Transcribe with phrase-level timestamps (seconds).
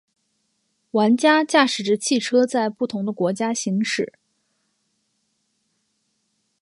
[0.93, 4.13] 玩家驾驶着汽车在不同的国家行驶。